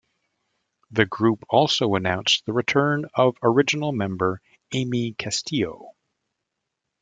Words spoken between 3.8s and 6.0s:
member, Aimee Castillo.